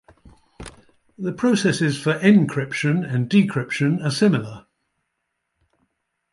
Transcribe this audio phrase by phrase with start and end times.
[1.19, 4.65] The processes for encryption and decryption are similar.